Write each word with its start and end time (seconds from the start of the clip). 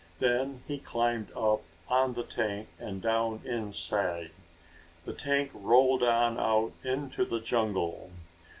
Then 0.17 0.63
he 0.67 0.79
climbed 0.79 1.31
up 1.37 1.61
on 1.87 2.15
the 2.15 2.23
tank 2.23 2.69
and 2.79 3.03
down 3.03 3.43
inside. 3.45 4.31
The 5.05 5.13
tank 5.13 5.51
rolled 5.53 6.01
on 6.01 6.39
out 6.39 6.71
into 6.83 7.23
the 7.23 7.39
jungle. 7.39 8.09